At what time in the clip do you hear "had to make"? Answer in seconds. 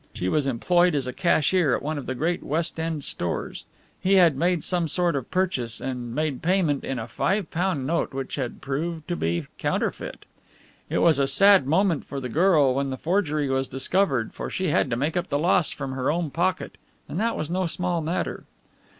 14.69-15.15